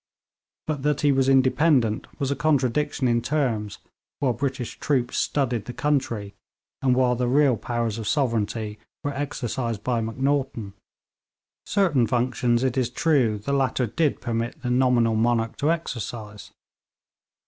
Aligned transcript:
But 0.65 0.81
that 0.81 1.01
he 1.01 1.11
was 1.11 1.29
independent 1.29 2.07
was 2.19 2.31
a 2.31 2.35
contradiction 2.35 3.07
in 3.07 3.21
terms 3.21 3.77
while 4.17 4.33
British 4.33 4.79
troops 4.79 5.15
studded 5.19 5.65
the 5.65 5.73
country, 5.73 6.33
and 6.81 6.95
while 6.95 7.13
the 7.15 7.27
real 7.27 7.55
powers 7.55 7.99
of 7.99 8.07
sovereignty 8.07 8.79
were 9.03 9.13
exercised 9.13 9.83
by 9.83 10.01
Macnaghten. 10.01 10.73
Certain 11.67 12.07
functions, 12.07 12.63
it 12.63 12.77
is 12.79 12.89
true, 12.89 13.37
the 13.37 13.53
latter 13.53 13.85
did 13.85 14.21
permit 14.21 14.63
the 14.63 14.71
nominal 14.71 15.13
monarch 15.15 15.55
to 15.57 15.69
exercise. 15.69 16.49